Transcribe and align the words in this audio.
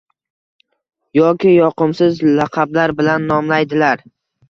yoki 1.19 1.53
yoqimsiz 1.59 2.19
laqablar 2.41 2.97
bilan 3.01 3.33
nomlaydilar. 3.33 4.07